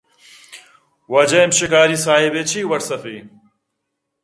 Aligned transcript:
واجہ 1.11 1.39
ایم 1.41 1.51
شکاری 1.59 1.97
ساهب 2.05 2.33
ء 2.41 2.47
چہ 2.49 2.59
وٹسپ 2.69 3.03
ء 3.13 3.15